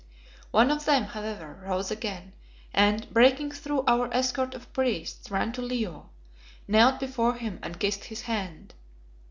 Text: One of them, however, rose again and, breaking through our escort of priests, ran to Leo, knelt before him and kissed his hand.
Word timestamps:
One 0.49 0.71
of 0.71 0.85
them, 0.85 1.03
however, 1.03 1.59
rose 1.61 1.91
again 1.91 2.33
and, 2.73 3.07
breaking 3.13 3.51
through 3.51 3.83
our 3.85 4.11
escort 4.11 4.55
of 4.55 4.73
priests, 4.73 5.29
ran 5.29 5.51
to 5.51 5.61
Leo, 5.61 6.09
knelt 6.67 6.99
before 6.99 7.35
him 7.35 7.59
and 7.61 7.79
kissed 7.79 8.05
his 8.05 8.21
hand. 8.23 8.73